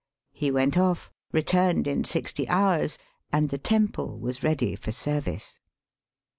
He 0.31 0.49
went 0.49 0.73
oflf, 0.73 1.11
returned 1.31 1.85
in 1.85 2.05
sixty 2.05 2.49
hours, 2.49 2.97
and 3.31 3.49
the 3.49 3.59
temple 3.59 4.17
was 4.19 4.41
ready 4.41 4.75
for 4.75 4.91
service. 4.91 5.59